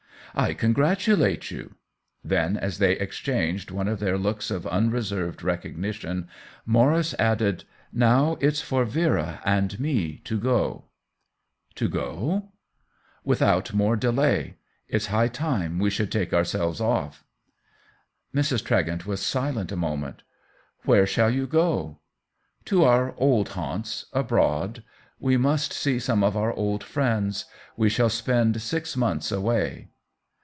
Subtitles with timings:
[0.33, 1.75] "I congratulate you."
[2.23, 6.29] Then, as they ex changed one of their looks of unreserved recognition,
[6.65, 7.65] Maurice added:"
[8.07, 10.85] Now it's for Vera and me to go.""
[11.75, 14.55] To go?" i 86 THE WHEEL OF TIME" Without more delay.
[14.87, 17.25] It's high time we should take ourselves off."
[18.33, 18.63] Mrs.
[18.63, 20.23] Tregent was silent a moment."
[20.85, 21.99] Where shall you go
[22.67, 24.81] ?""To our old haunts— abroad.
[25.19, 27.47] We must see some of our old friends.
[27.75, 29.89] We shall spend six months away."